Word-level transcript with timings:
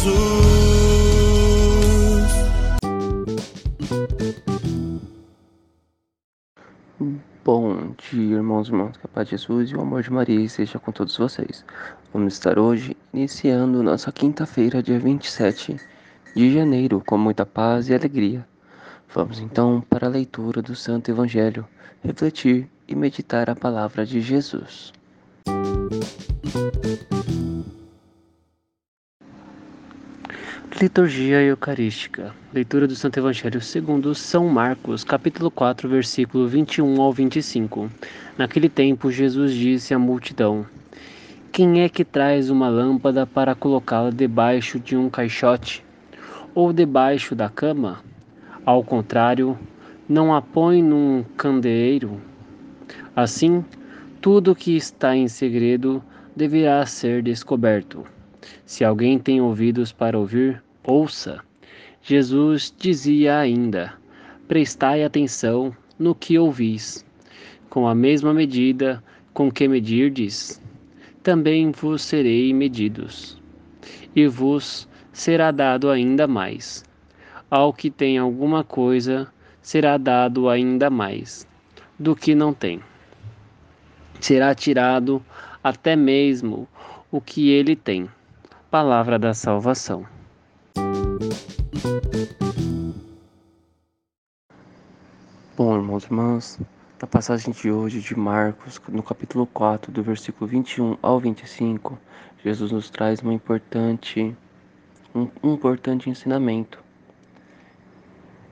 Jesus. 0.00 0.40
Bom 7.44 7.94
dia, 8.10 8.36
irmãos 8.36 8.68
e 8.68 8.70
irmãs, 8.70 8.96
que 8.96 9.04
a 9.04 9.08
paz 9.08 9.28
de 9.28 9.32
Jesus 9.32 9.70
e 9.70 9.76
o 9.76 9.80
amor 9.80 10.02
de 10.02 10.10
Maria 10.10 10.40
esteja 10.40 10.78
com 10.78 10.90
todos 10.90 11.16
vocês. 11.16 11.64
Vamos 12.12 12.34
estar 12.34 12.58
hoje 12.58 12.96
iniciando 13.12 13.82
nossa 13.82 14.10
quinta-feira, 14.10 14.82
dia 14.82 14.98
27 14.98 15.76
de 16.34 16.54
janeiro, 16.54 17.02
com 17.06 17.18
muita 17.18 17.44
paz 17.44 17.88
e 17.88 17.94
alegria. 17.94 18.46
Vamos 19.12 19.38
então 19.38 19.82
para 19.82 20.06
a 20.06 20.10
leitura 20.10 20.62
do 20.62 20.74
Santo 20.74 21.10
Evangelho, 21.10 21.66
refletir 22.02 22.70
e 22.88 22.94
meditar 22.94 23.50
a 23.50 23.56
palavra 23.56 24.06
de 24.06 24.20
Jesus. 24.20 24.92
Liturgia 30.82 31.42
Eucarística. 31.42 32.34
Leitura 32.54 32.88
do 32.88 32.96
Santo 32.96 33.18
Evangelho 33.18 33.60
segundo 33.60 34.14
São 34.14 34.48
Marcos, 34.48 35.04
capítulo 35.04 35.50
4, 35.50 35.86
versículo 35.86 36.48
21 36.48 37.02
ao 37.02 37.12
25. 37.12 37.90
Naquele 38.38 38.66
tempo, 38.66 39.10
Jesus 39.10 39.52
disse 39.52 39.92
à 39.92 39.98
multidão: 39.98 40.64
Quem 41.52 41.82
é 41.82 41.88
que 41.90 42.02
traz 42.02 42.48
uma 42.48 42.70
lâmpada 42.70 43.26
para 43.26 43.54
colocá-la 43.54 44.08
debaixo 44.08 44.80
de 44.80 44.96
um 44.96 45.10
caixote 45.10 45.84
ou 46.54 46.72
debaixo 46.72 47.34
da 47.34 47.50
cama? 47.50 48.02
Ao 48.64 48.82
contrário, 48.82 49.58
não 50.08 50.34
a 50.34 50.40
põe 50.40 50.82
num 50.82 51.22
candeeiro. 51.36 52.18
Assim, 53.14 53.62
tudo 54.18 54.56
que 54.56 54.78
está 54.78 55.14
em 55.14 55.28
segredo 55.28 56.02
deverá 56.34 56.86
ser 56.86 57.22
descoberto. 57.22 58.02
Se 58.64 58.82
alguém 58.82 59.18
tem 59.18 59.42
ouvidos 59.42 59.92
para 59.92 60.18
ouvir, 60.18 60.62
ouça. 60.84 61.40
Jesus 62.02 62.74
dizia 62.76 63.38
ainda: 63.38 63.94
Prestai 64.48 65.04
atenção 65.04 65.74
no 65.98 66.14
que 66.14 66.38
ouvis. 66.38 67.04
Com 67.68 67.86
a 67.86 67.94
mesma 67.94 68.34
medida 68.34 69.02
com 69.32 69.50
que 69.50 69.68
medirdes, 69.68 70.60
também 71.22 71.70
vos 71.70 72.02
serei 72.02 72.52
medidos, 72.52 73.40
e 74.16 74.26
vos 74.26 74.88
será 75.12 75.50
dado 75.50 75.88
ainda 75.88 76.26
mais. 76.26 76.84
Ao 77.50 77.72
que 77.72 77.90
tem 77.90 78.18
alguma 78.18 78.64
coisa, 78.64 79.32
será 79.62 79.96
dado 79.96 80.48
ainda 80.48 80.90
mais 80.90 81.46
do 81.98 82.16
que 82.16 82.34
não 82.34 82.52
tem. 82.52 82.80
Será 84.20 84.54
tirado 84.54 85.22
até 85.62 85.94
mesmo 85.94 86.66
o 87.10 87.20
que 87.20 87.50
ele 87.50 87.76
tem. 87.76 88.08
Palavra 88.70 89.18
da 89.18 89.34
salvação. 89.34 90.19
Bom, 95.56 95.76
irmãos 95.76 96.04
e 96.04 96.06
irmãs, 96.06 96.60
na 97.00 97.06
passagem 97.06 97.52
de 97.52 97.70
hoje 97.70 98.00
de 98.00 98.18
Marcos, 98.18 98.80
no 98.88 99.02
capítulo 99.02 99.46
4, 99.46 99.92
do 99.92 100.02
versículo 100.02 100.48
21 100.48 100.96
ao 101.02 101.20
25, 101.20 101.98
Jesus 102.42 102.72
nos 102.72 102.88
traz 102.88 103.20
uma 103.20 103.34
importante, 103.34 104.34
um, 105.14 105.28
um 105.42 105.52
importante 105.52 106.08
ensinamento. 106.08 106.82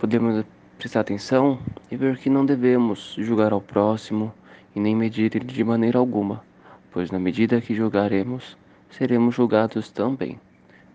Podemos 0.00 0.44
prestar 0.78 1.00
atenção 1.00 1.60
e 1.90 1.96
ver 1.96 2.18
que 2.18 2.28
não 2.28 2.44
devemos 2.44 3.14
julgar 3.18 3.52
ao 3.52 3.60
próximo 3.60 4.34
e 4.74 4.80
nem 4.80 4.96
medir 4.96 5.34
ele 5.36 5.44
de 5.44 5.62
maneira 5.62 5.98
alguma, 5.98 6.42
pois 6.90 7.10
na 7.10 7.18
medida 7.18 7.60
que 7.60 7.74
julgaremos, 7.74 8.56
seremos 8.90 9.34
julgados 9.34 9.90
também. 9.90 10.40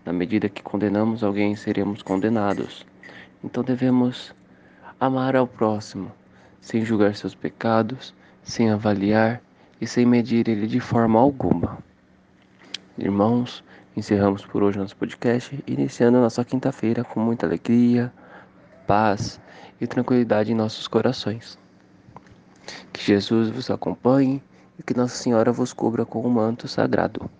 Na 0.04 0.12
medida 0.12 0.48
que 0.48 0.62
condenamos 0.62 1.22
alguém, 1.22 1.54
seremos 1.54 2.02
condenados. 2.02 2.84
Então 3.44 3.62
devemos 3.62 4.34
amar 4.98 5.36
ao 5.36 5.46
próximo, 5.46 6.10
sem 6.60 6.84
julgar 6.84 7.14
seus 7.14 7.34
pecados, 7.34 8.12
sem 8.42 8.70
avaliar 8.70 9.40
e 9.80 9.86
sem 9.86 10.04
medir 10.04 10.48
ele 10.48 10.66
de 10.66 10.80
forma 10.80 11.20
alguma. 11.20 11.78
Irmãos, 12.98 13.62
encerramos 13.96 14.44
por 14.44 14.62
hoje 14.62 14.78
nosso 14.78 14.96
podcast, 14.96 15.62
iniciando 15.66 16.20
nossa 16.20 16.44
quinta-feira 16.44 17.04
com 17.04 17.20
muita 17.20 17.46
alegria, 17.46 18.12
paz 18.86 19.40
e 19.80 19.86
tranquilidade 19.86 20.52
em 20.52 20.54
nossos 20.54 20.88
corações. 20.88 21.58
Que 22.92 23.02
Jesus 23.02 23.50
vos 23.50 23.70
acompanhe 23.70 24.42
e 24.78 24.82
que 24.82 24.94
Nossa 24.94 25.16
Senhora 25.16 25.52
vos 25.52 25.72
cubra 25.72 26.04
com 26.04 26.20
o 26.20 26.30
manto 26.30 26.66
sagrado. 26.66 27.30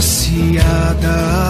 Agraciada. 0.00 1.49